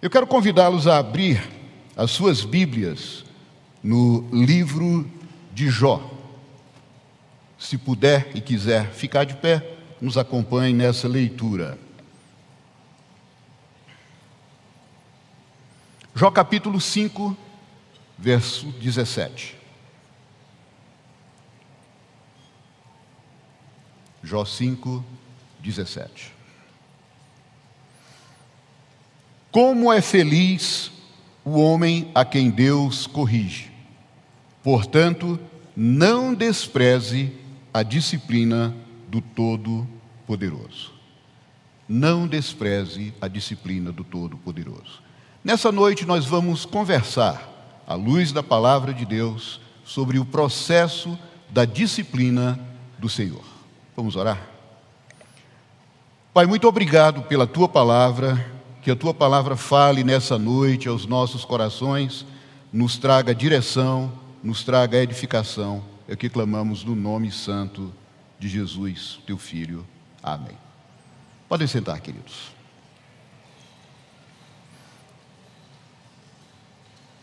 [0.00, 1.42] Eu quero convidá-los a abrir
[1.96, 3.24] as suas Bíblias
[3.82, 5.10] no livro
[5.52, 6.00] de Jó.
[7.58, 11.76] Se puder e quiser ficar de pé, nos acompanhe nessa leitura.
[16.14, 17.36] Jó capítulo 5,
[18.16, 19.56] verso 17.
[24.22, 25.04] Jó 5,
[25.60, 26.37] 17.
[29.50, 30.90] Como é feliz
[31.48, 33.70] o homem a quem Deus corrige.
[34.62, 35.40] Portanto,
[35.74, 37.32] não despreze
[37.72, 38.74] a disciplina
[39.08, 40.92] do Todo-Poderoso.
[41.88, 45.02] Não despreze a disciplina do Todo-Poderoso.
[45.42, 51.18] Nessa noite nós vamos conversar, à luz da palavra de Deus, sobre o processo
[51.48, 52.60] da disciplina
[52.98, 53.44] do Senhor.
[53.96, 54.38] Vamos orar?
[56.34, 58.57] Pai, muito obrigado pela tua palavra
[58.88, 62.24] que a tua palavra fale nessa noite aos nossos corações,
[62.72, 64.10] nos traga direção,
[64.42, 65.84] nos traga edificação.
[66.08, 67.92] É o que clamamos no nome santo
[68.38, 69.86] de Jesus, teu filho.
[70.22, 70.56] Amém.
[71.50, 72.50] Podem sentar, queridos.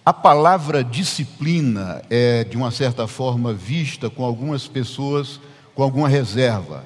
[0.06, 5.40] A palavra disciplina é, de uma certa forma, vista com algumas pessoas
[5.74, 6.86] com alguma reserva.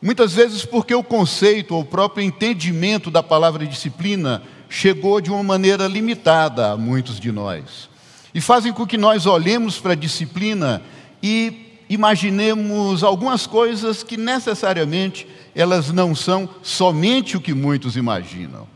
[0.00, 5.42] Muitas vezes porque o conceito ou o próprio entendimento da palavra disciplina chegou de uma
[5.42, 7.88] maneira limitada a muitos de nós.
[8.32, 10.82] E fazem com que nós olhemos para a disciplina
[11.20, 18.68] e imaginemos algumas coisas que necessariamente elas não são somente o que muitos imaginam.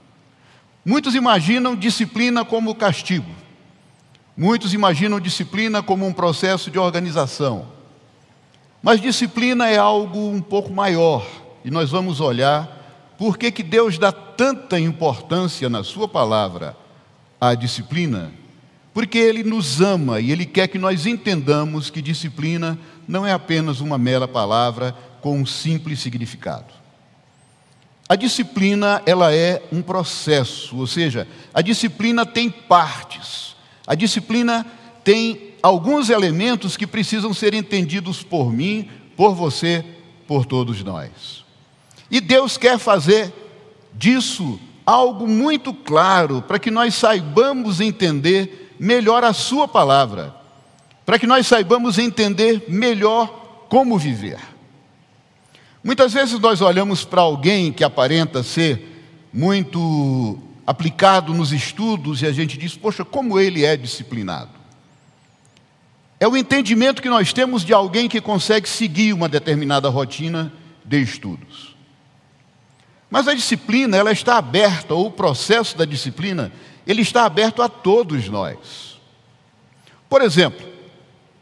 [0.84, 3.31] Muitos imaginam disciplina como castigo.
[4.37, 7.69] Muitos imaginam disciplina como um processo de organização.
[8.83, 11.25] Mas disciplina é algo um pouco maior,
[11.64, 16.77] e nós vamos olhar por que, que Deus dá tanta importância na Sua palavra
[17.41, 18.33] à disciplina.
[18.92, 23.80] Porque Ele nos ama e Ele quer que nós entendamos que disciplina não é apenas
[23.80, 26.75] uma mera palavra com um simples significado.
[28.09, 33.54] A disciplina, ela é um processo, ou seja, a disciplina tem partes.
[33.87, 34.66] A disciplina
[35.04, 39.84] tem alguns elementos que precisam ser entendidos por mim, por você,
[40.27, 41.45] por todos nós.
[42.11, 43.33] E Deus quer fazer
[43.95, 50.34] disso algo muito claro, para que nós saibamos entender melhor a Sua palavra,
[51.06, 54.41] para que nós saibamos entender melhor como viver.
[55.84, 58.89] Muitas vezes nós olhamos para alguém que aparenta ser
[59.33, 64.62] muito aplicado nos estudos e a gente diz, poxa, como ele é disciplinado.
[66.22, 70.53] É o entendimento que nós temos de alguém que consegue seguir uma determinada rotina
[70.84, 71.75] de estudos.
[73.10, 76.53] Mas a disciplina, ela está aberta, ou o processo da disciplina,
[76.87, 79.00] ele está aberto a todos nós.
[80.09, 80.65] Por exemplo,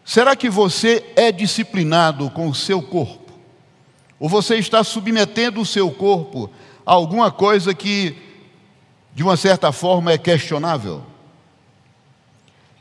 [0.02, 3.34] será que você é disciplinado com o seu corpo?
[4.18, 6.50] Ou você está submetendo o seu corpo
[6.86, 8.16] a alguma coisa que,
[9.14, 11.04] de uma certa forma, é questionável?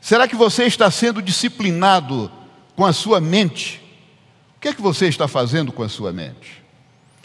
[0.00, 2.30] Será que você está sendo disciplinado
[2.74, 3.80] com a sua mente?
[4.56, 6.62] O que é que você está fazendo com a sua mente?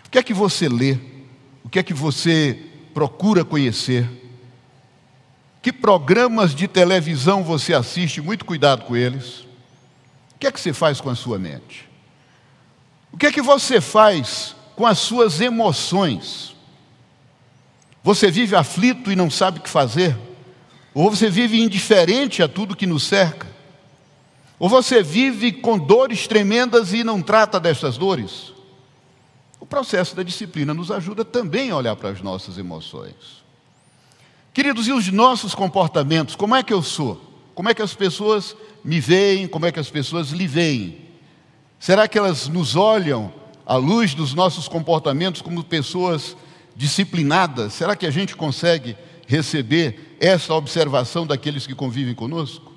[0.05, 0.97] O que é que você lê?
[1.63, 2.59] O que é que você
[2.93, 4.07] procura conhecer?
[5.61, 8.21] Que programas de televisão você assiste?
[8.21, 9.39] Muito cuidado com eles.
[10.35, 11.89] O que é que você faz com a sua mente?
[13.11, 16.55] O que é que você faz com as suas emoções?
[18.03, 20.15] Você vive aflito e não sabe o que fazer?
[20.95, 23.45] Ou você vive indiferente a tudo que nos cerca.
[24.57, 28.53] Ou você vive com dores tremendas e não trata dessas dores.
[29.59, 33.43] O processo da disciplina nos ajuda também a olhar para as nossas emoções.
[34.53, 36.33] Queridos, e os nossos comportamentos?
[36.33, 37.21] Como é que eu sou?
[37.53, 39.49] Como é que as pessoas me veem?
[39.49, 41.01] Como é que as pessoas lhe veem?
[41.77, 43.33] Será que elas nos olham
[43.65, 46.37] à luz dos nossos comportamentos como pessoas
[46.73, 47.73] disciplinadas?
[47.73, 48.95] Será que a gente consegue
[49.27, 52.73] receber essa observação daqueles que convivem conosco?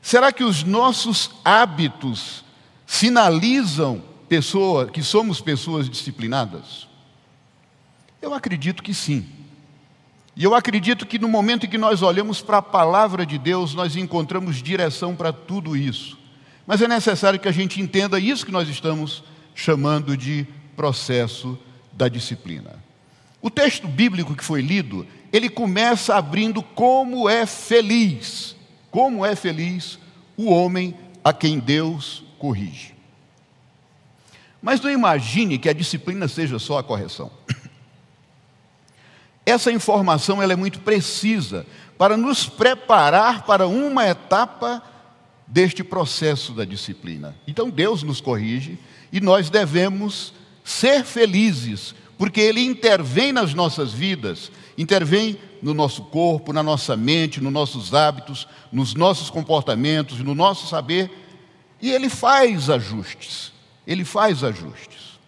[0.00, 2.44] Será que os nossos hábitos
[2.86, 6.86] sinalizam pessoa, que somos pessoas disciplinadas?
[8.20, 9.26] Eu acredito que sim.
[10.34, 13.74] E eu acredito que no momento em que nós olhamos para a palavra de Deus,
[13.74, 16.16] nós encontramos direção para tudo isso.
[16.66, 20.46] Mas é necessário que a gente entenda isso que nós estamos chamando de
[20.76, 21.58] processo
[21.92, 22.87] da disciplina.
[23.40, 28.56] O texto bíblico que foi lido ele começa abrindo como é feliz,
[28.90, 29.98] como é feliz
[30.36, 32.94] o homem a quem Deus corrige.
[34.60, 37.30] Mas não imagine que a disciplina seja só a correção.
[39.44, 44.82] essa informação ela é muito precisa para nos preparar para uma etapa
[45.46, 47.34] deste processo da disciplina.
[47.46, 48.78] Então Deus nos corrige
[49.10, 56.52] e nós devemos ser felizes, porque Ele intervém nas nossas vidas, intervém no nosso corpo,
[56.52, 61.10] na nossa mente, nos nossos hábitos, nos nossos comportamentos, no nosso saber,
[61.80, 63.52] e Ele faz ajustes.
[63.86, 65.18] Ele faz ajustes.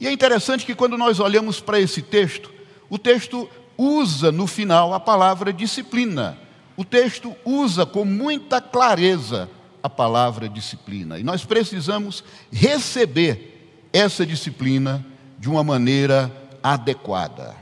[0.00, 2.50] E é interessante que quando nós olhamos para esse texto,
[2.88, 6.38] o texto usa no final a palavra disciplina.
[6.76, 9.50] O texto usa com muita clareza
[9.82, 11.18] a palavra disciplina.
[11.18, 15.04] E nós precisamos receber essa disciplina
[15.42, 16.30] de uma maneira
[16.62, 17.56] adequada.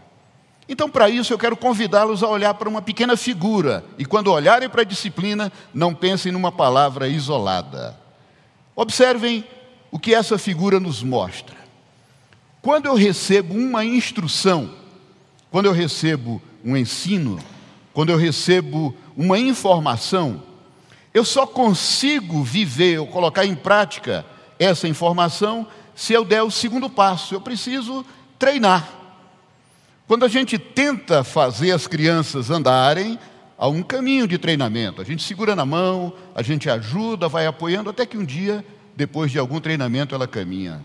[0.69, 3.82] Então, para isso, eu quero convidá-los a olhar para uma pequena figura.
[3.97, 7.99] E quando olharem para a disciplina, não pensem numa palavra isolada.
[8.77, 9.47] Observem
[9.91, 11.56] o que essa figura nos mostra.
[12.61, 14.73] Quando eu recebo uma instrução,
[15.50, 17.38] quando eu recebo um ensino,
[17.94, 20.43] quando eu recebo uma informação,
[21.15, 24.27] eu só consigo viver ou colocar em prática
[24.59, 25.67] essa informação
[26.00, 27.35] se eu der o segundo passo.
[27.35, 28.06] Eu preciso
[28.38, 28.88] treinar.
[30.08, 33.19] Quando a gente tenta fazer as crianças andarem,
[33.58, 35.02] há um caminho de treinamento.
[35.02, 38.64] A gente segura na mão, a gente ajuda, vai apoiando, até que um dia,
[38.97, 40.81] depois de algum treinamento, ela caminha.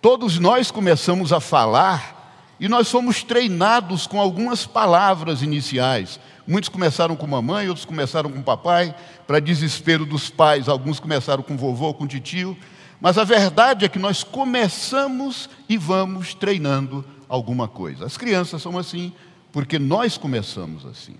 [0.00, 6.18] Todos nós começamos a falar e nós somos treinados com algumas palavras iniciais.
[6.46, 8.96] Muitos começaram com mamãe, outros começaram com papai,
[9.26, 12.56] para desespero dos pais, alguns começaram com vovô, com titio.
[13.00, 18.04] Mas a verdade é que nós começamos e vamos treinando alguma coisa.
[18.04, 19.12] As crianças são assim,
[19.50, 21.16] porque nós começamos assim.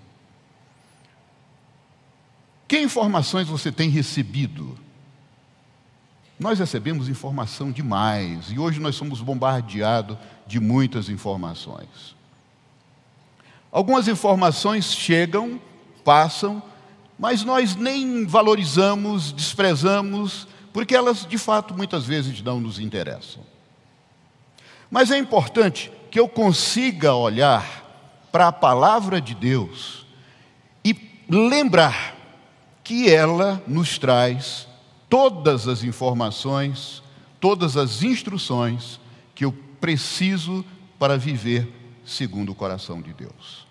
[2.67, 4.77] Que informações você tem recebido?
[6.39, 10.17] Nós recebemos informação demais e hoje nós somos bombardeados
[10.47, 12.15] de muitas informações.
[13.71, 15.61] Algumas informações chegam,
[16.03, 16.61] passam,
[17.17, 23.43] mas nós nem valorizamos, desprezamos, porque elas de fato muitas vezes não nos interessam.
[24.89, 27.81] Mas é importante que eu consiga olhar
[28.31, 30.05] para a palavra de Deus
[30.83, 30.95] e
[31.29, 32.15] lembrar
[32.83, 34.67] que ela nos traz
[35.09, 37.01] todas as informações,
[37.39, 38.99] todas as instruções
[39.33, 40.65] que eu preciso
[40.99, 41.71] para viver
[42.05, 43.65] segundo o coração de Deus.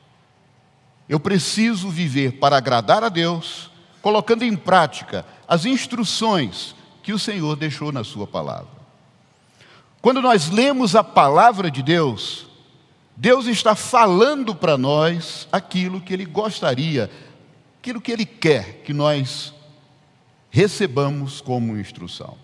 [1.09, 3.71] Eu preciso viver para agradar a Deus,
[4.01, 8.81] colocando em prática as instruções que o Senhor deixou na Sua palavra.
[10.01, 12.47] Quando nós lemos a palavra de Deus,
[13.17, 17.11] Deus está falando para nós aquilo que Ele gostaria,
[17.79, 19.53] aquilo que Ele quer que nós
[20.51, 22.37] recebamos como instrução.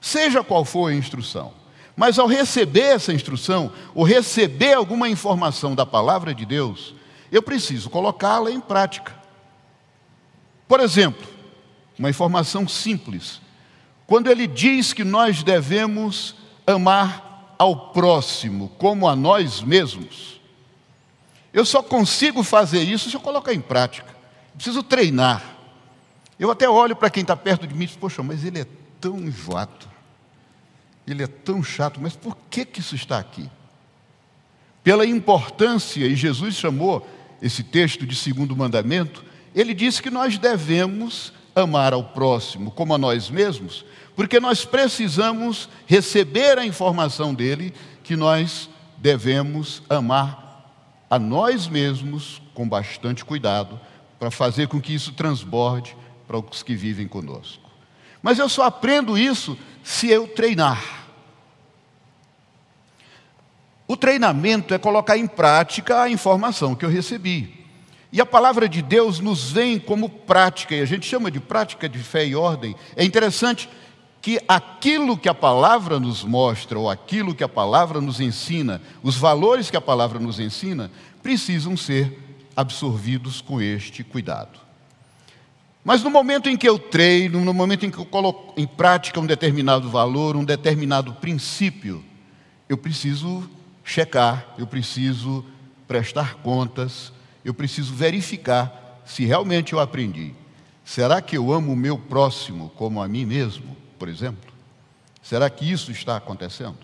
[0.00, 1.52] Seja qual for a instrução,
[1.96, 6.94] mas ao receber essa instrução, ou receber alguma informação da palavra de Deus,
[7.30, 9.14] eu preciso colocá-la em prática.
[10.66, 11.26] Por exemplo,
[11.98, 13.40] uma informação simples.
[14.08, 16.34] Quando ele diz que nós devemos
[16.66, 20.40] amar ao próximo como a nós mesmos,
[21.52, 24.16] eu só consigo fazer isso se eu colocar em prática.
[24.54, 25.44] preciso treinar.
[26.38, 28.66] Eu até olho para quem está perto de mim e digo, poxa, mas ele é
[28.98, 29.86] tão enjoado,
[31.06, 33.50] ele é tão chato, mas por que, que isso está aqui?
[34.82, 37.06] Pela importância, e Jesus chamou
[37.42, 39.22] esse texto de segundo mandamento,
[39.54, 43.84] ele disse que nós devemos amar ao próximo como a nós mesmos,
[44.16, 47.72] porque nós precisamos receber a informação dele
[48.02, 50.48] que nós devemos amar
[51.10, 53.80] a nós mesmos com bastante cuidado,
[54.18, 55.96] para fazer com que isso transborde
[56.26, 57.70] para os que vivem conosco.
[58.20, 61.06] Mas eu só aprendo isso se eu treinar.
[63.86, 67.57] O treinamento é colocar em prática a informação que eu recebi.
[68.10, 71.88] E a palavra de Deus nos vem como prática, e a gente chama de prática
[71.88, 72.74] de fé e ordem.
[72.96, 73.68] É interessante
[74.20, 79.16] que aquilo que a palavra nos mostra, ou aquilo que a palavra nos ensina, os
[79.16, 80.90] valores que a palavra nos ensina,
[81.22, 82.18] precisam ser
[82.56, 84.58] absorvidos com este cuidado.
[85.84, 89.20] Mas no momento em que eu treino, no momento em que eu coloco em prática
[89.20, 92.04] um determinado valor, um determinado princípio,
[92.68, 93.48] eu preciso
[93.84, 95.44] checar, eu preciso
[95.86, 97.12] prestar contas,
[97.44, 100.34] eu preciso verificar se realmente eu aprendi.
[100.84, 104.52] Será que eu amo o meu próximo como a mim mesmo, por exemplo?
[105.22, 106.78] Será que isso está acontecendo?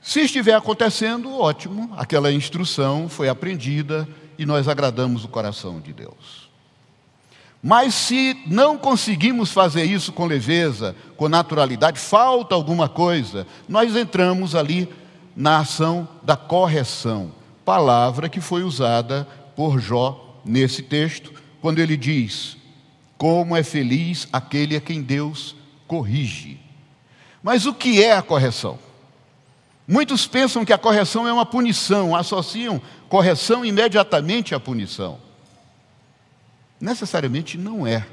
[0.00, 6.48] Se estiver acontecendo, ótimo, aquela instrução foi aprendida e nós agradamos o coração de Deus.
[7.62, 14.54] Mas se não conseguimos fazer isso com leveza, com naturalidade, falta alguma coisa, nós entramos
[14.54, 14.88] ali
[15.36, 17.32] na ação da correção,
[17.64, 22.56] palavra que foi usada por Jó nesse texto, quando ele diz:
[23.16, 25.54] Como é feliz aquele a quem Deus
[25.86, 26.58] corrige.
[27.42, 28.78] Mas o que é a correção?
[29.86, 35.18] Muitos pensam que a correção é uma punição, associam correção imediatamente à punição.
[36.80, 38.06] Necessariamente não é.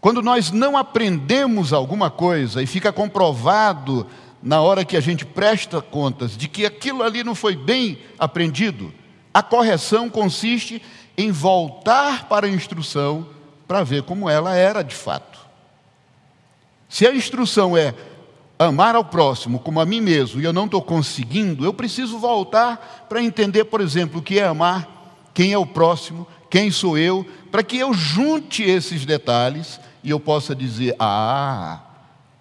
[0.00, 4.06] Quando nós não aprendemos alguma coisa e fica comprovado
[4.42, 8.92] na hora que a gente presta contas de que aquilo ali não foi bem aprendido,
[9.32, 10.82] a correção consiste
[11.16, 13.28] em voltar para a instrução
[13.68, 15.38] para ver como ela era de fato.
[16.88, 17.94] Se a instrução é
[18.58, 23.06] amar ao próximo como a mim mesmo e eu não estou conseguindo, eu preciso voltar
[23.08, 27.24] para entender, por exemplo, o que é amar, quem é o próximo, quem sou eu,
[27.50, 31.80] para que eu junte esses detalhes e eu possa dizer: ah,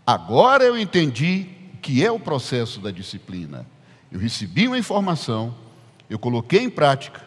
[0.05, 3.65] agora eu entendi que é o processo da disciplina.
[4.11, 5.53] Eu recebi uma informação,
[6.09, 7.21] eu coloquei em prática,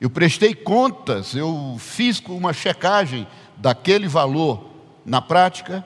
[0.00, 3.26] eu prestei contas, eu fiz uma checagem
[3.56, 4.70] daquele valor
[5.04, 5.84] na prática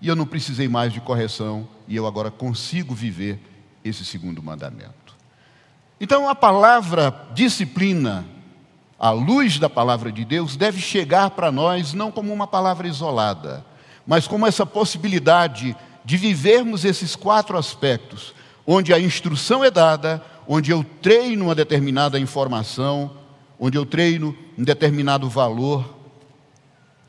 [0.00, 3.40] e eu não precisei mais de correção e eu agora consigo viver
[3.84, 4.92] esse segundo mandamento.
[6.00, 8.24] Então a palavra disciplina,
[8.98, 13.64] à luz da palavra de Deus, deve chegar para nós não como uma palavra isolada,
[14.04, 18.34] mas como essa possibilidade de vivermos esses quatro aspectos,
[18.66, 23.16] onde a instrução é dada, onde eu treino uma determinada informação,
[23.58, 25.96] onde eu treino um determinado valor,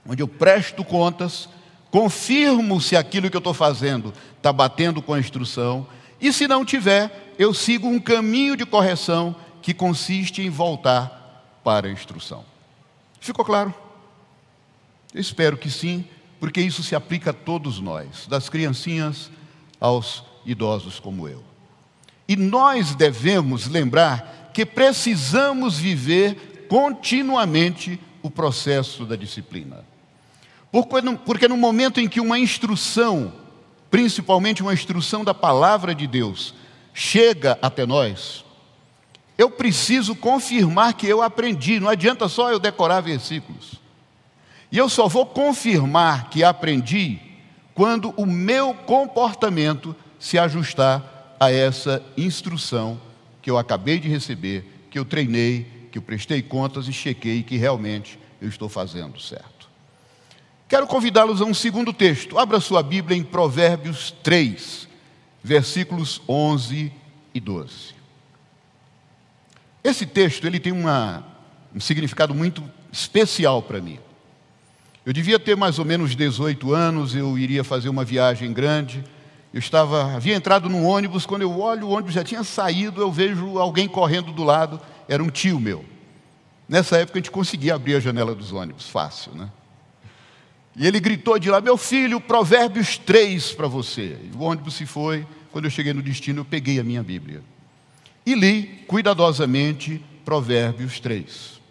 [0.07, 1.49] onde eu presto contas
[1.89, 5.85] confirmo se aquilo que eu estou fazendo está batendo com a instrução,
[6.19, 11.87] e se não tiver, eu sigo um caminho de correção que consiste em voltar para
[11.87, 12.43] a instrução.
[13.19, 13.73] Ficou claro?
[15.13, 16.03] Espero que sim,
[16.43, 19.31] porque isso se aplica a todos nós, das criancinhas
[19.79, 21.41] aos idosos como eu.
[22.27, 29.85] E nós devemos lembrar que precisamos viver continuamente o processo da disciplina.
[31.25, 33.31] Porque no momento em que uma instrução,
[33.89, 36.53] principalmente uma instrução da palavra de Deus,
[36.93, 38.43] chega até nós,
[39.37, 43.81] eu preciso confirmar que eu aprendi, não adianta só eu decorar versículos.
[44.73, 47.19] E eu só vou confirmar que aprendi
[47.75, 52.99] quando o meu comportamento se ajustar a essa instrução
[53.39, 57.55] que eu acabei de receber, que eu treinei, que eu prestei contas e chequei que
[57.55, 59.69] realmente eu estou fazendo certo.
[60.67, 62.39] Quero convidá-los a um segundo texto.
[62.39, 64.87] Abra sua Bíblia em Provérbios 3,
[65.43, 66.91] versículos 11
[67.31, 67.93] e 12.
[69.83, 71.23] Esse texto ele tem uma,
[71.75, 73.99] um significado muito especial para mim.
[75.05, 79.03] Eu devia ter mais ou menos 18 anos, eu iria fazer uma viagem grande.
[79.53, 83.11] Eu estava, havia entrado num ônibus, quando eu olho, o ônibus já tinha saído, eu
[83.11, 85.85] vejo alguém correndo do lado, era um tio meu.
[86.67, 89.49] Nessa época a gente conseguia abrir a janela dos ônibus, fácil, né?
[90.75, 94.17] E ele gritou de lá: Meu filho, Provérbios 3 para você.
[94.35, 95.27] O ônibus se foi.
[95.51, 97.43] Quando eu cheguei no destino, eu peguei a minha Bíblia
[98.25, 101.61] e li cuidadosamente Provérbios 3.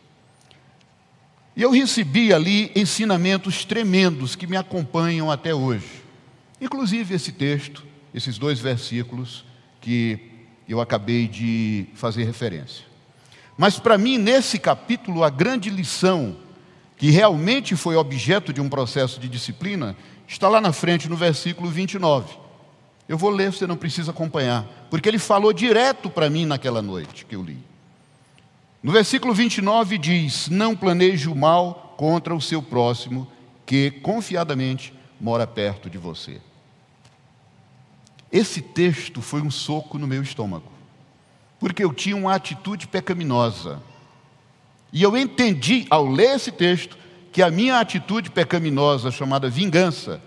[1.54, 6.02] E eu recebi ali ensinamentos tremendos que me acompanham até hoje.
[6.60, 9.44] Inclusive esse texto, esses dois versículos
[9.80, 10.18] que
[10.68, 12.84] eu acabei de fazer referência.
[13.58, 16.36] Mas para mim, nesse capítulo, a grande lição
[17.02, 19.96] que realmente foi objeto de um processo de disciplina,
[20.28, 22.36] está lá na frente no versículo 29.
[23.08, 27.26] Eu vou ler, você não precisa acompanhar, porque ele falou direto para mim naquela noite
[27.26, 27.58] que eu li.
[28.82, 33.30] No versículo 29 diz: Não planeje o mal contra o seu próximo,
[33.64, 36.40] que confiadamente mora perto de você.
[38.30, 40.72] Esse texto foi um soco no meu estômago,
[41.60, 43.80] porque eu tinha uma atitude pecaminosa
[44.92, 46.98] e eu entendi, ao ler esse texto,
[47.32, 50.20] que a minha atitude pecaminosa, chamada vingança,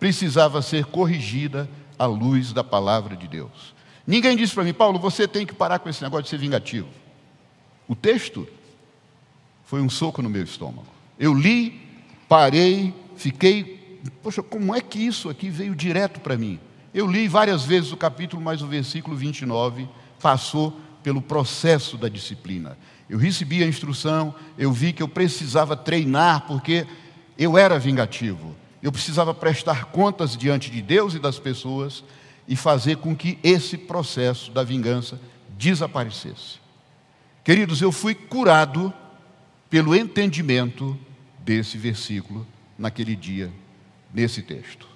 [0.00, 3.74] precisava ser corrigida à luz da palavra de Deus.
[4.06, 6.88] Ninguém disse para mim, Paulo, você tem que parar com esse negócio de ser vingativo.
[7.88, 8.46] O texto
[9.64, 10.86] foi um soco no meu estômago.
[11.18, 11.80] Eu li,
[12.28, 16.60] parei, fiquei, poxa, como é que isso aqui veio direto para mim?
[16.92, 19.88] Eu li várias vezes o capítulo, mas o versículo 29
[20.20, 22.76] passou pelo processo da disciplina.
[23.08, 26.86] Eu recebi a instrução, eu vi que eu precisava treinar, porque
[27.38, 28.54] eu era vingativo.
[28.82, 32.04] Eu precisava prestar contas diante de Deus e das pessoas
[32.46, 35.20] e fazer com que esse processo da vingança
[35.56, 36.58] desaparecesse.
[37.48, 38.92] Queridos, eu fui curado
[39.70, 40.98] pelo entendimento
[41.38, 42.46] desse versículo
[42.78, 43.50] naquele dia,
[44.12, 44.86] nesse texto.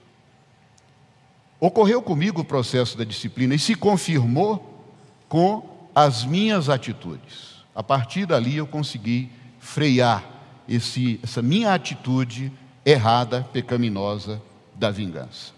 [1.59, 4.87] Ocorreu comigo o processo da disciplina e se confirmou
[5.31, 7.65] com as minhas atitudes.
[7.75, 10.23] A partir dali eu consegui frear
[10.69, 12.53] esse, essa minha atitude
[12.85, 14.43] errada, pecaminosa
[14.75, 15.55] da vingança.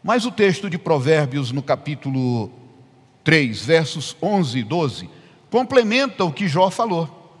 [0.00, 2.52] Mas o texto de Provérbios, no capítulo
[3.28, 5.10] 3, versos 11 e 12,
[5.50, 7.38] complementa o que Jó falou.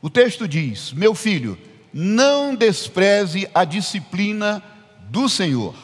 [0.00, 1.58] O texto diz: Meu filho,
[1.92, 4.62] não despreze a disciplina
[5.10, 5.74] do Senhor.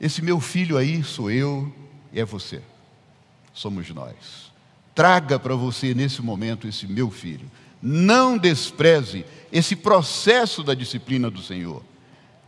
[0.00, 1.72] Esse meu filho aí sou eu
[2.12, 2.60] e é você.
[3.52, 4.50] Somos nós.
[4.92, 7.48] Traga para você nesse momento esse meu filho.
[7.80, 11.84] Não despreze esse processo da disciplina do Senhor,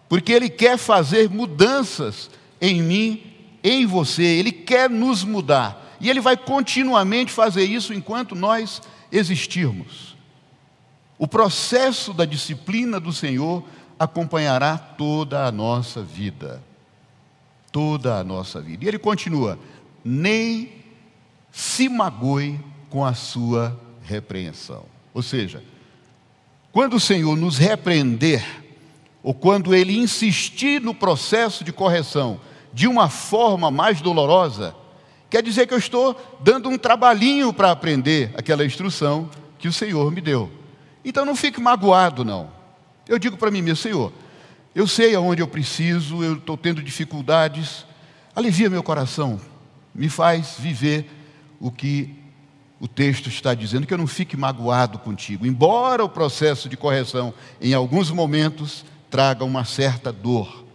[0.09, 2.29] porque Ele quer fazer mudanças
[2.61, 3.36] em mim,
[3.69, 8.81] em você, Ele quer nos mudar, e Ele vai continuamente fazer isso enquanto nós
[9.11, 10.15] existirmos.
[11.19, 13.65] O processo da disciplina do Senhor
[13.99, 16.63] acompanhará toda a nossa vida.
[17.73, 18.85] Toda a nossa vida.
[18.85, 19.59] E ele continua:
[20.05, 20.73] nem
[21.51, 24.85] se magoe com a sua repreensão.
[25.13, 25.63] Ou seja,
[26.71, 28.45] quando o Senhor nos repreender,
[29.23, 32.41] ou quando Ele insistir no processo de correção
[32.77, 34.77] de uma forma mais dolorosa,
[35.31, 40.13] quer dizer que eu estou dando um trabalhinho para aprender aquela instrução que o Senhor
[40.13, 40.53] me deu.
[41.03, 42.51] Então não fique magoado, não.
[43.09, 44.13] Eu digo para mim mesmo, Senhor,
[44.75, 47.87] eu sei aonde eu preciso, eu estou tendo dificuldades,
[48.35, 49.41] alivia meu coração,
[49.95, 51.11] me faz viver
[51.59, 52.15] o que
[52.79, 57.33] o texto está dizendo, que eu não fique magoado contigo, embora o processo de correção,
[57.59, 60.66] em alguns momentos, traga uma certa dor.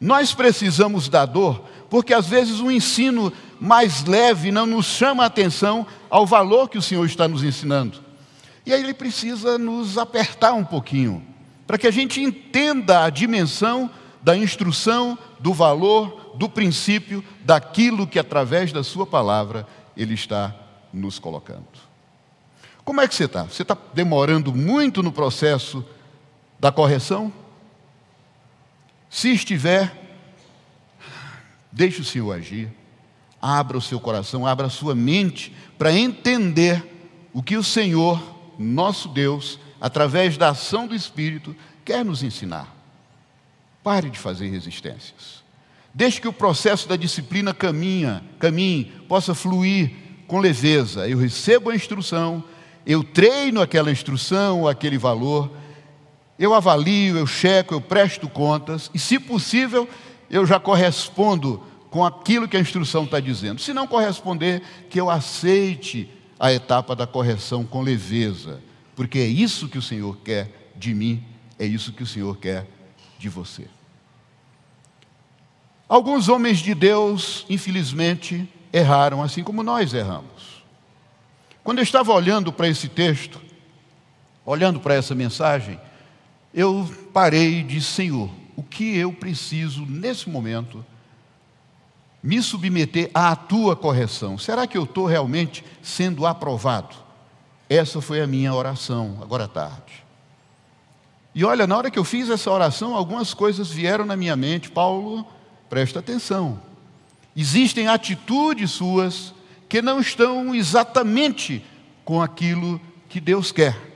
[0.00, 5.26] Nós precisamos da dor, porque às vezes o ensino mais leve não nos chama a
[5.26, 8.00] atenção ao valor que o Senhor está nos ensinando.
[8.64, 11.24] E aí ele precisa nos apertar um pouquinho,
[11.66, 13.90] para que a gente entenda a dimensão
[14.22, 20.54] da instrução, do valor, do princípio, daquilo que através da Sua palavra Ele está
[20.92, 21.66] nos colocando.
[22.84, 23.44] Como é que você está?
[23.44, 25.84] Você está demorando muito no processo
[26.58, 27.32] da correção?
[29.10, 29.92] Se estiver,
[31.72, 32.70] deixe o Senhor agir,
[33.40, 36.84] abra o seu coração, abra a sua mente para entender
[37.32, 38.20] o que o Senhor
[38.58, 42.74] nosso Deus, através da ação do Espírito, quer nos ensinar.
[43.82, 45.42] Pare de fazer resistências.
[45.94, 49.92] Deixe que o processo da disciplina caminha, caminhe, possa fluir
[50.26, 51.08] com leveza.
[51.08, 52.44] Eu recebo a instrução,
[52.84, 55.50] eu treino aquela instrução, aquele valor,
[56.38, 59.88] eu avalio, eu checo, eu presto contas, e se possível,
[60.30, 63.60] eu já correspondo com aquilo que a instrução está dizendo.
[63.60, 68.62] Se não corresponder, que eu aceite a etapa da correção com leveza,
[68.94, 71.24] porque é isso que o Senhor quer de mim,
[71.58, 72.66] é isso que o Senhor quer
[73.18, 73.66] de você.
[75.88, 80.62] Alguns homens de Deus, infelizmente, erraram assim como nós erramos.
[81.64, 83.40] Quando eu estava olhando para esse texto,
[84.44, 85.80] olhando para essa mensagem,
[86.52, 90.84] eu parei e disse: Senhor, o que eu preciso nesse momento
[92.22, 94.36] me submeter à tua correção.
[94.36, 96.96] Será que eu estou realmente sendo aprovado?
[97.68, 100.04] Essa foi a minha oração, agora à tarde.
[101.34, 104.70] E olha, na hora que eu fiz essa oração, algumas coisas vieram na minha mente.
[104.70, 105.24] Paulo,
[105.68, 106.60] presta atenção.
[107.36, 109.32] Existem atitudes suas
[109.68, 111.64] que não estão exatamente
[112.04, 113.87] com aquilo que Deus quer.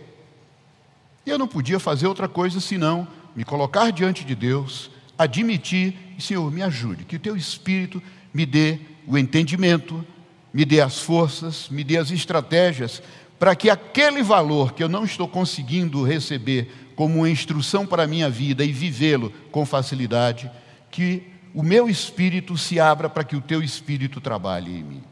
[1.24, 6.50] E eu não podia fazer outra coisa senão me colocar diante de Deus, admitir, Senhor,
[6.50, 10.04] me ajude, que o teu Espírito me dê o entendimento,
[10.52, 13.02] me dê as forças, me dê as estratégias,
[13.38, 18.06] para que aquele valor que eu não estou conseguindo receber como uma instrução para a
[18.06, 20.50] minha vida e vivê-lo com facilidade,
[20.90, 25.02] que o meu espírito se abra para que o teu espírito trabalhe em mim.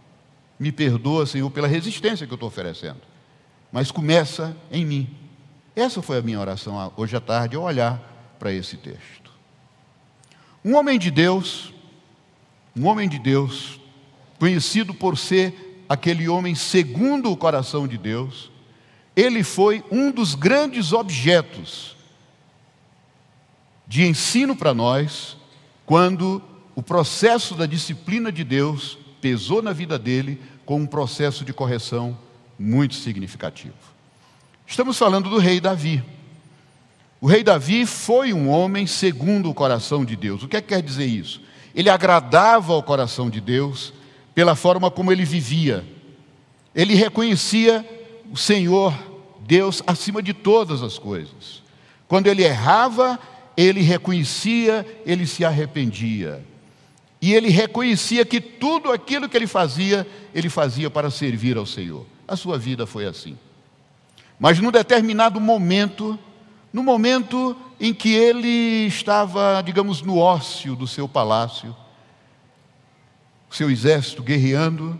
[0.58, 3.00] Me perdoa, Senhor, pela resistência que eu estou oferecendo,
[3.72, 5.08] mas começa em mim.
[5.80, 7.98] Essa foi a minha oração hoje à tarde, ao olhar
[8.38, 9.30] para esse texto.
[10.62, 11.72] Um homem de Deus,
[12.76, 13.80] um homem de Deus,
[14.38, 18.50] conhecido por ser aquele homem segundo o coração de Deus,
[19.16, 21.96] ele foi um dos grandes objetos
[23.86, 25.34] de ensino para nós,
[25.86, 26.42] quando
[26.74, 32.18] o processo da disciplina de Deus pesou na vida dele com um processo de correção
[32.58, 33.99] muito significativo.
[34.70, 36.00] Estamos falando do rei Davi.
[37.20, 40.44] O rei Davi foi um homem segundo o coração de Deus.
[40.44, 41.40] O que, é que quer dizer isso?
[41.74, 43.92] Ele agradava ao coração de Deus
[44.32, 45.84] pela forma como ele vivia.
[46.72, 47.84] Ele reconhecia
[48.30, 48.94] o Senhor,
[49.40, 51.64] Deus, acima de todas as coisas.
[52.06, 53.18] Quando ele errava,
[53.56, 56.44] ele reconhecia, ele se arrependia.
[57.20, 62.06] E ele reconhecia que tudo aquilo que ele fazia, ele fazia para servir ao Senhor.
[62.26, 63.36] A sua vida foi assim.
[64.40, 66.18] Mas num determinado momento,
[66.72, 71.76] no momento em que ele estava, digamos, no ócio do seu palácio,
[73.50, 74.98] seu exército guerreando,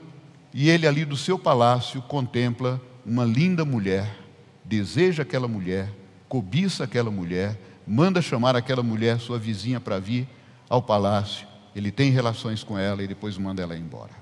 [0.52, 4.14] e ele ali do seu palácio contempla uma linda mulher,
[4.62, 5.90] deseja aquela mulher,
[6.28, 10.28] cobiça aquela mulher, manda chamar aquela mulher, sua vizinha, para vir
[10.68, 11.48] ao palácio.
[11.74, 14.12] Ele tem relações com ela e depois manda ela embora.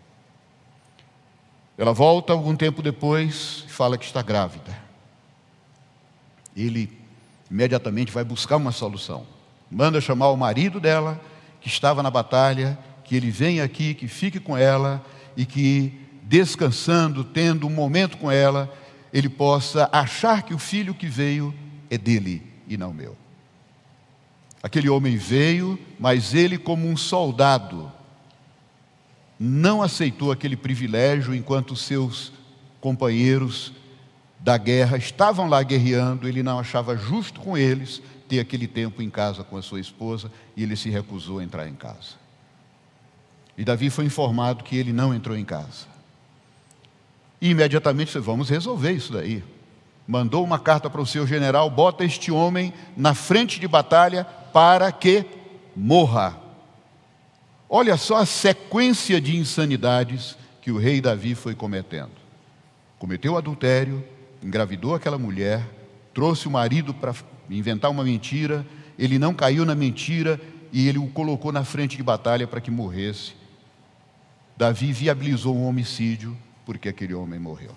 [1.77, 4.88] Ela volta algum tempo depois e fala que está grávida.
[6.61, 6.91] Ele
[7.51, 9.25] imediatamente vai buscar uma solução.
[9.71, 11.21] Manda chamar o marido dela,
[11.61, 15.05] que estava na batalha, que ele venha aqui, que fique com ela
[15.37, 15.93] e que,
[16.23, 18.73] descansando, tendo um momento com ela,
[19.13, 21.55] ele possa achar que o filho que veio
[21.89, 23.17] é dele e não meu.
[24.63, 27.91] Aquele homem veio, mas ele, como um soldado,
[29.39, 32.33] não aceitou aquele privilégio enquanto seus
[32.81, 33.73] companheiros
[34.41, 39.11] da guerra estavam lá guerreando, ele não achava justo com eles ter aquele tempo em
[39.11, 42.17] casa com a sua esposa e ele se recusou a entrar em casa.
[43.57, 45.87] E Davi foi informado que ele não entrou em casa.
[47.41, 49.43] E imediatamente disse: Vamos resolver isso daí.
[50.07, 54.93] Mandou uma carta para o seu general: bota este homem na frente de batalha para
[54.93, 55.25] que
[55.75, 56.39] morra.
[57.69, 62.13] Olha só a sequência de insanidades que o rei Davi foi cometendo.
[62.99, 64.05] Cometeu adultério,
[64.43, 65.65] engravidou aquela mulher,
[66.15, 67.15] trouxe o marido para
[67.51, 68.67] inventar uma mentira,
[68.99, 70.41] ele não caiu na mentira
[70.73, 73.35] e ele o colocou na frente de batalha para que morresse.
[74.57, 77.75] Davi viabilizou um homicídio porque aquele homem morreu.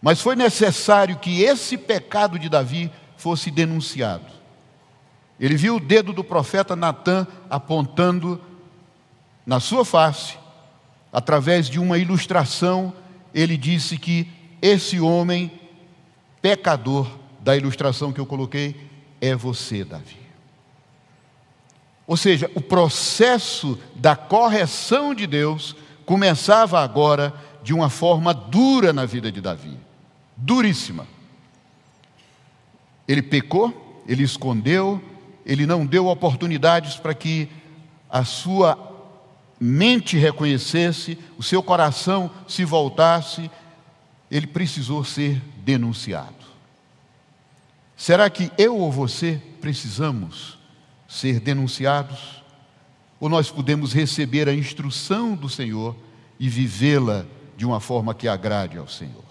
[0.00, 4.26] Mas foi necessário que esse pecado de Davi fosse denunciado.
[5.38, 8.40] Ele viu o dedo do profeta Natã apontando
[9.46, 10.36] na sua face,
[11.12, 12.92] através de uma ilustração,
[13.34, 14.28] ele disse que
[14.62, 15.50] esse homem
[16.40, 18.76] pecador da ilustração que eu coloquei
[19.20, 20.16] é você, Davi.
[22.06, 29.04] Ou seja, o processo da correção de Deus começava agora de uma forma dura na
[29.04, 29.76] vida de Davi
[30.42, 31.06] duríssima.
[33.06, 35.00] Ele pecou, ele escondeu,
[35.46, 37.48] ele não deu oportunidades para que
[38.10, 38.78] a sua
[39.58, 43.50] mente reconhecesse, o seu coração se voltasse
[44.32, 46.34] ele precisou ser denunciado.
[47.94, 50.58] Será que eu ou você precisamos
[51.06, 52.42] ser denunciados?
[53.20, 55.94] Ou nós podemos receber a instrução do Senhor
[56.40, 57.26] e vivê-la
[57.58, 59.22] de uma forma que agrade ao Senhor?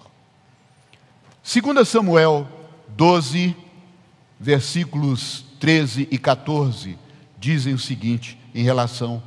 [1.44, 2.48] 2 Samuel
[2.90, 3.56] 12,
[4.40, 6.96] versículos 13 e 14,
[7.40, 9.22] dizem o seguinte em relação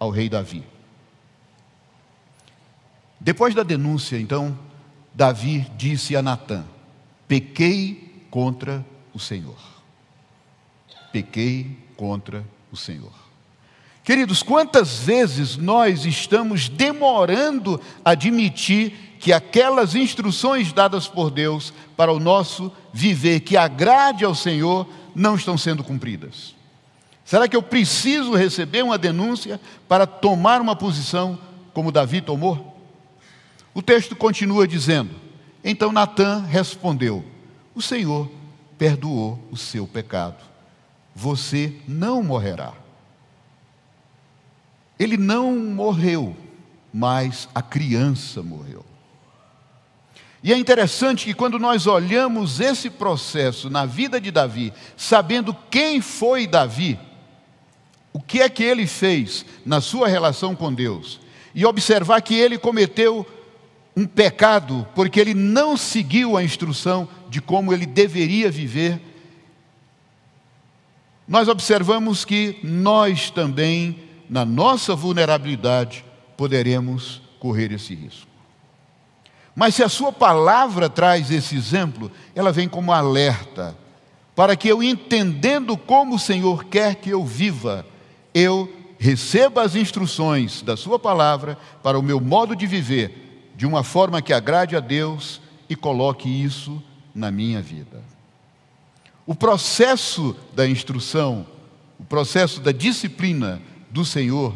[0.00, 0.64] ao rei Davi.
[3.20, 4.58] Depois da denúncia, então,
[5.14, 6.64] Davi disse a Natã:
[7.28, 9.56] Pequei contra o Senhor.
[11.12, 13.12] Pequei contra o Senhor.
[14.02, 22.12] Queridos, quantas vezes nós estamos demorando a admitir que aquelas instruções dadas por Deus para
[22.12, 26.54] o nosso viver, que agrade ao Senhor, não estão sendo cumpridas?
[27.24, 31.38] Será que eu preciso receber uma denúncia para tomar uma posição
[31.72, 32.73] como Davi tomou?
[33.74, 35.10] O texto continua dizendo:
[35.62, 37.24] Então Natã respondeu:
[37.74, 38.30] O Senhor
[38.78, 40.42] perdoou o seu pecado.
[41.14, 42.72] Você não morrerá.
[44.98, 46.36] Ele não morreu,
[46.92, 48.84] mas a criança morreu.
[50.42, 56.00] E é interessante que quando nós olhamos esse processo na vida de Davi, sabendo quem
[56.00, 56.98] foi Davi,
[58.12, 61.18] o que é que ele fez na sua relação com Deus,
[61.54, 63.26] e observar que ele cometeu
[63.96, 69.00] um pecado porque ele não seguiu a instrução de como ele deveria viver,
[71.26, 76.04] nós observamos que nós também, na nossa vulnerabilidade,
[76.36, 78.26] poderemos correr esse risco.
[79.56, 83.76] Mas se a sua palavra traz esse exemplo, ela vem como alerta,
[84.34, 87.86] para que eu, entendendo como o Senhor quer que eu viva,
[88.34, 93.23] eu receba as instruções da sua palavra para o meu modo de viver
[93.54, 96.82] de uma forma que agrade a Deus e coloque isso
[97.14, 98.02] na minha vida.
[99.26, 101.46] O processo da instrução,
[101.98, 104.54] o processo da disciplina do Senhor,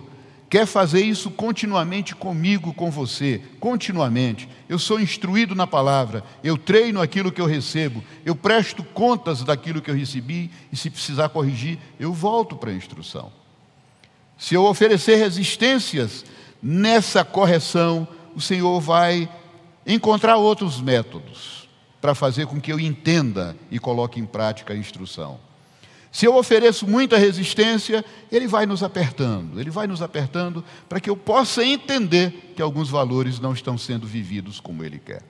[0.50, 4.48] quer fazer isso continuamente comigo, com você, continuamente.
[4.68, 9.80] Eu sou instruído na palavra, eu treino aquilo que eu recebo, eu presto contas daquilo
[9.80, 13.30] que eu recebi e se precisar corrigir, eu volto para a instrução.
[14.36, 16.24] Se eu oferecer resistências
[16.62, 18.06] nessa correção,
[18.38, 19.28] o Senhor vai
[19.84, 21.68] encontrar outros métodos
[22.00, 25.40] para fazer com que eu entenda e coloque em prática a instrução.
[26.12, 31.10] Se eu ofereço muita resistência, ele vai nos apertando, ele vai nos apertando para que
[31.10, 35.22] eu possa entender que alguns valores não estão sendo vividos como ele quer.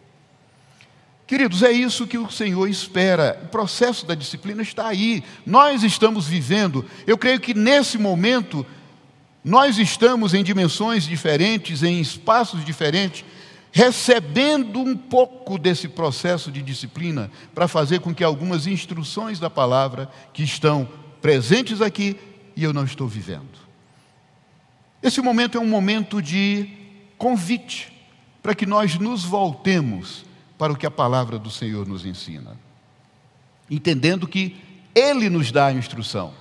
[1.26, 3.40] Queridos, é isso que o Senhor espera.
[3.44, 5.24] O processo da disciplina está aí.
[5.46, 6.84] Nós estamos vivendo.
[7.06, 8.66] Eu creio que nesse momento
[9.48, 13.24] nós estamos em dimensões diferentes, em espaços diferentes,
[13.72, 20.10] recebendo um pouco desse processo de disciplina para fazer com que algumas instruções da palavra
[20.34, 20.86] que estão
[21.22, 22.18] presentes aqui
[22.54, 23.58] e eu não estou vivendo.
[25.02, 26.68] Esse momento é um momento de
[27.16, 27.90] convite
[28.42, 30.26] para que nós nos voltemos
[30.58, 32.54] para o que a palavra do Senhor nos ensina,
[33.70, 34.56] entendendo que
[34.94, 36.34] Ele nos dá a instrução.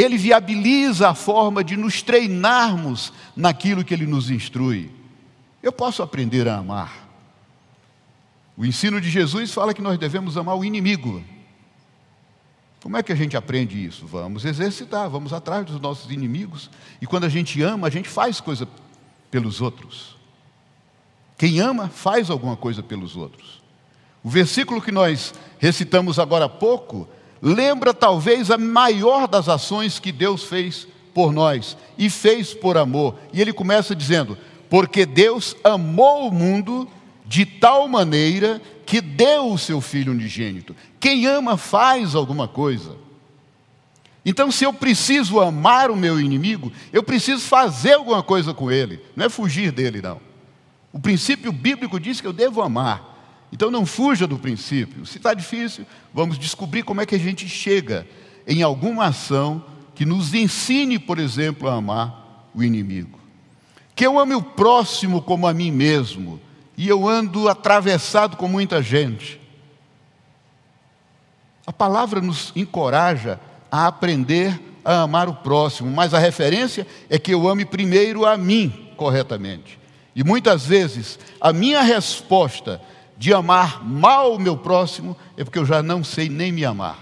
[0.00, 4.90] Ele viabiliza a forma de nos treinarmos naquilo que ele nos instrui.
[5.62, 7.08] Eu posso aprender a amar.
[8.56, 11.22] O ensino de Jesus fala que nós devemos amar o inimigo.
[12.82, 14.06] Como é que a gente aprende isso?
[14.06, 16.70] Vamos exercitar, vamos atrás dos nossos inimigos.
[17.00, 18.66] E quando a gente ama, a gente faz coisa
[19.30, 20.16] pelos outros.
[21.36, 23.62] Quem ama, faz alguma coisa pelos outros.
[24.22, 27.08] O versículo que nós recitamos agora há pouco
[27.42, 33.14] lembra talvez a maior das ações que Deus fez por nós e fez por amor.
[33.32, 34.36] E ele começa dizendo:
[34.68, 36.88] Porque Deus amou o mundo
[37.26, 40.74] de tal maneira que deu o seu filho unigênito.
[40.98, 42.96] Quem ama faz alguma coisa.
[44.24, 49.00] Então, se eu preciso amar o meu inimigo, eu preciso fazer alguma coisa com ele,
[49.16, 50.20] não é fugir dele, não.
[50.92, 53.09] O princípio bíblico diz que eu devo amar.
[53.52, 55.04] Então não fuja do princípio.
[55.04, 55.84] Se está difícil,
[56.14, 58.06] vamos descobrir como é que a gente chega
[58.46, 63.18] em alguma ação que nos ensine, por exemplo, a amar o inimigo.
[63.94, 66.40] Que eu ame o próximo como a mim mesmo.
[66.76, 69.40] E eu ando atravessado com muita gente.
[71.66, 73.38] A palavra nos encoraja
[73.70, 78.36] a aprender a amar o próximo, mas a referência é que eu ame primeiro a
[78.36, 79.78] mim corretamente.
[80.16, 82.80] E muitas vezes a minha resposta
[83.20, 86.98] de amar mal o meu próximo, é porque eu já não sei nem me amar.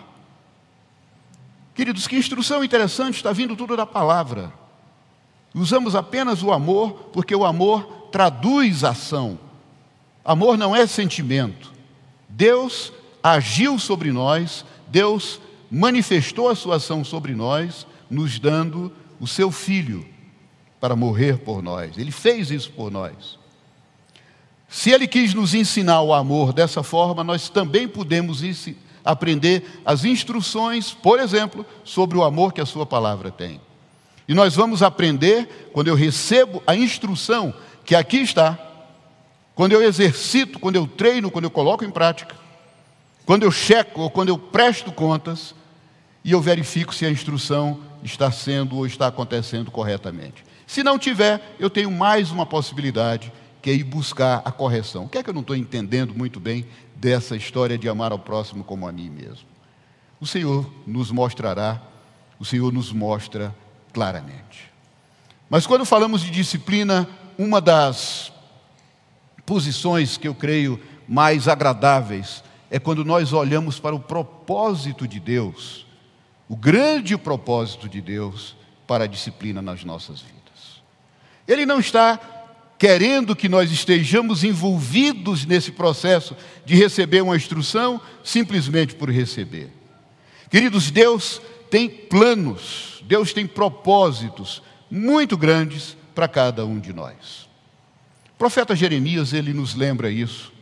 [1.76, 4.52] Queridos, que instrução interessante, está vindo tudo da palavra.
[5.54, 9.38] Usamos apenas o amor, porque o amor traduz ação.
[10.24, 11.72] Amor não é sentimento.
[12.28, 19.52] Deus agiu sobre nós, Deus manifestou a sua ação sobre nós, nos dando o seu
[19.52, 20.04] filho
[20.80, 21.96] para morrer por nós.
[21.96, 23.37] Ele fez isso por nós.
[24.68, 28.42] Se ele quis nos ensinar o amor dessa forma, nós também podemos
[29.02, 33.60] aprender as instruções, por exemplo, sobre o amor que a sua palavra tem.
[34.28, 38.58] E nós vamos aprender quando eu recebo a instrução que aqui está,
[39.54, 42.36] quando eu exercito, quando eu treino, quando eu coloco em prática,
[43.24, 45.54] quando eu checo ou quando eu presto contas
[46.22, 50.44] e eu verifico se a instrução está sendo ou está acontecendo corretamente.
[50.66, 53.32] Se não tiver, eu tenho mais uma possibilidade
[53.68, 55.04] que é ir buscar a correção.
[55.04, 58.18] O que é que eu não estou entendendo muito bem dessa história de amar ao
[58.18, 59.46] próximo como a mim mesmo?
[60.18, 61.82] O Senhor nos mostrará,
[62.40, 63.54] o Senhor nos mostra
[63.92, 64.72] claramente.
[65.50, 68.32] Mas quando falamos de disciplina, uma das
[69.44, 75.86] posições que eu creio mais agradáveis é quando nós olhamos para o propósito de Deus,
[76.48, 80.82] o grande propósito de Deus para a disciplina nas nossas vidas.
[81.46, 82.37] Ele não está
[82.78, 89.70] querendo que nós estejamos envolvidos nesse processo de receber uma instrução simplesmente por receber.
[90.48, 97.48] Queridos, Deus tem planos, Deus tem propósitos muito grandes para cada um de nós.
[98.34, 100.52] O profeta Jeremias, ele nos lembra isso,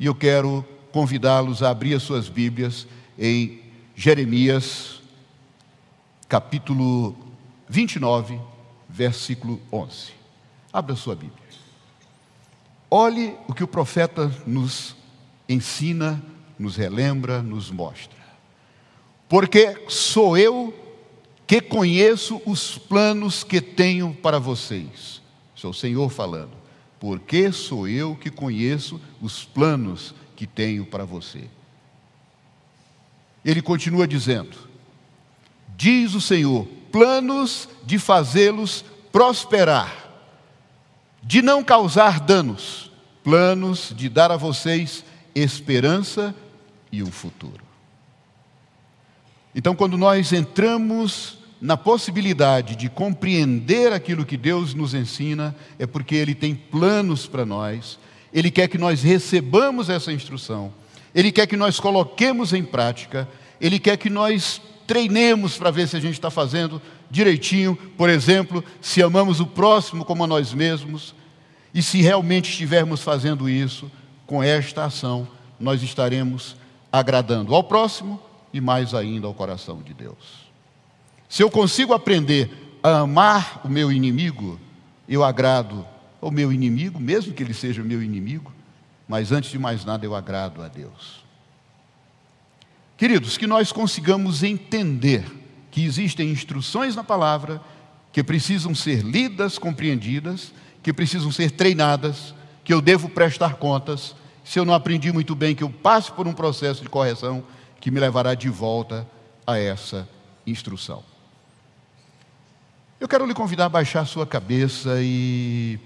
[0.00, 2.86] e eu quero convidá-los a abrir as suas Bíblias
[3.18, 3.60] em
[3.94, 5.02] Jeremias,
[6.26, 7.14] capítulo
[7.68, 8.40] 29,
[8.88, 10.12] versículo 11.
[10.72, 11.45] Abra a sua Bíblia.
[12.90, 14.96] Olhe o que o profeta nos
[15.48, 16.22] ensina,
[16.58, 18.16] nos relembra, nos mostra.
[19.28, 20.72] Porque sou eu
[21.46, 25.20] que conheço os planos que tenho para vocês.
[25.54, 26.52] Sou o Senhor falando.
[27.00, 31.44] Porque sou eu que conheço os planos que tenho para você.
[33.44, 34.56] Ele continua dizendo:
[35.76, 40.05] Diz o Senhor, planos de fazê-los prosperar
[41.26, 42.88] de não causar danos,
[43.24, 46.32] planos de dar a vocês esperança
[46.92, 47.64] e um futuro.
[49.52, 56.14] Então, quando nós entramos na possibilidade de compreender aquilo que Deus nos ensina, é porque
[56.14, 57.98] Ele tem planos para nós,
[58.32, 60.72] Ele quer que nós recebamos essa instrução,
[61.12, 63.28] Ele quer que nós coloquemos em prática,
[63.60, 68.64] Ele quer que nós treinemos para ver se a gente está fazendo direitinho, por exemplo,
[68.80, 71.14] se amamos o próximo como a nós mesmos,
[71.72, 73.90] e se realmente estivermos fazendo isso,
[74.26, 75.28] com esta ação,
[75.60, 76.56] nós estaremos
[76.90, 78.20] agradando ao próximo
[78.52, 80.46] e mais ainda ao coração de Deus.
[81.28, 84.58] Se eu consigo aprender a amar o meu inimigo,
[85.08, 85.86] eu agrado
[86.20, 88.52] ao meu inimigo, mesmo que ele seja meu inimigo,
[89.06, 91.24] mas antes de mais nada eu agrado a Deus.
[92.96, 95.24] Queridos, que nós consigamos entender
[95.76, 97.60] que existem instruções na palavra
[98.10, 100.50] que precisam ser lidas, compreendidas,
[100.82, 102.34] que precisam ser treinadas,
[102.64, 104.16] que eu devo prestar contas.
[104.42, 107.44] Se eu não aprendi muito bem, que eu passe por um processo de correção
[107.78, 109.06] que me levará de volta
[109.46, 110.08] a essa
[110.46, 111.04] instrução.
[112.98, 115.78] Eu quero lhe convidar a baixar a sua cabeça e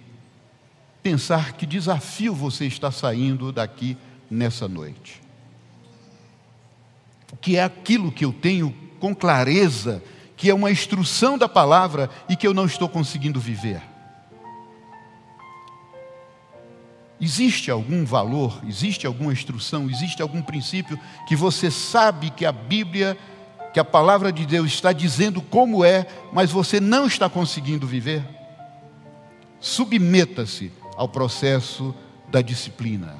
[1.02, 3.96] pensar que desafio você está saindo daqui
[4.30, 5.20] nessa noite.
[7.32, 10.02] O que é aquilo que eu tenho com clareza,
[10.36, 13.82] que é uma instrução da palavra e que eu não estou conseguindo viver?
[17.20, 23.18] Existe algum valor, existe alguma instrução, existe algum princípio que você sabe que a Bíblia
[23.72, 28.24] que a palavra de Deus está dizendo como é, mas você não está conseguindo viver?
[29.60, 31.94] Submeta-se ao processo
[32.28, 33.16] da disciplina,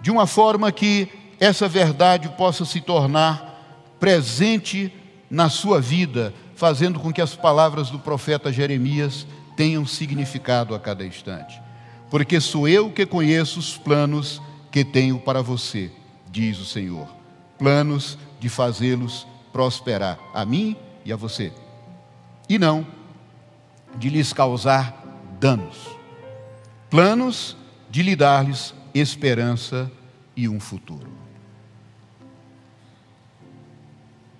[0.00, 4.92] de uma forma que essa verdade possa se tornar presente
[5.30, 11.06] na sua vida, fazendo com que as palavras do profeta Jeremias tenham significado a cada
[11.06, 11.60] instante.
[12.10, 15.92] Porque sou eu que conheço os planos que tenho para você,
[16.30, 17.08] diz o Senhor.
[17.56, 21.52] Planos de fazê-los prosperar a mim e a você,
[22.48, 22.86] e não
[23.96, 25.04] de lhes causar
[25.38, 25.76] danos.
[26.88, 27.56] Planos
[27.90, 29.90] de lhe dar-lhes esperança
[30.36, 31.19] e um futuro.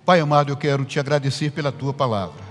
[0.03, 2.43] Pai amado, eu quero te agradecer pela tua palavra.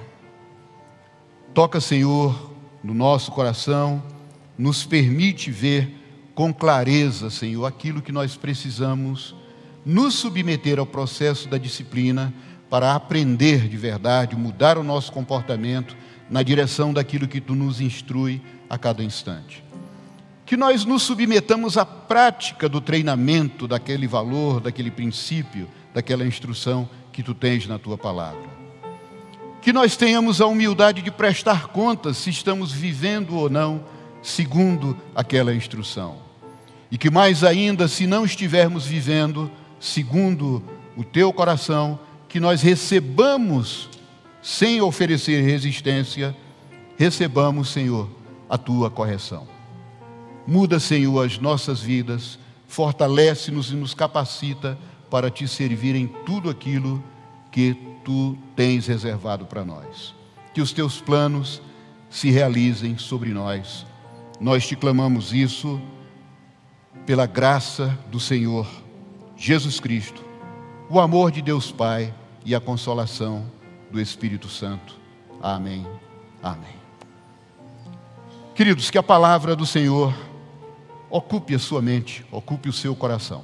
[1.53, 4.01] Toca, Senhor, no nosso coração,
[4.57, 5.93] nos permite ver
[6.33, 9.35] com clareza, Senhor, aquilo que nós precisamos
[9.85, 12.33] nos submeter ao processo da disciplina
[12.71, 15.97] para aprender de verdade, mudar o nosso comportamento
[16.31, 19.65] na direção daquilo que tu nos instrui a cada instante.
[20.47, 27.23] Que nós nos submetamos à prática do treinamento daquele valor, daquele princípio, daquela instrução que
[27.23, 28.49] tu tens na tua palavra.
[29.61, 33.85] Que nós tenhamos a humildade de prestar contas se estamos vivendo ou não
[34.23, 36.19] segundo aquela instrução.
[36.91, 40.63] E que mais ainda, se não estivermos vivendo segundo
[40.97, 43.89] o teu coração, que nós recebamos,
[44.43, 46.35] sem oferecer resistência,
[46.97, 48.09] recebamos, Senhor,
[48.49, 49.47] a tua correção.
[50.47, 54.79] Muda, Senhor, as nossas vidas, fortalece-nos e nos capacita
[55.11, 57.03] para te servir em tudo aquilo
[57.51, 60.15] que tu tens reservado para nós.
[60.55, 61.61] Que os teus planos
[62.09, 63.85] se realizem sobre nós.
[64.41, 65.81] Nós te clamamos isso
[67.05, 68.67] pela graça do Senhor
[69.37, 70.23] Jesus Cristo,
[70.89, 72.13] o amor de Deus Pai
[72.45, 73.47] e a consolação
[73.91, 74.99] do Espírito Santo.
[75.43, 75.87] Amém.
[76.43, 76.81] Amém.
[78.55, 80.15] Queridos, que a palavra do Senhor
[81.09, 83.43] ocupe a sua mente, ocupe o seu coração.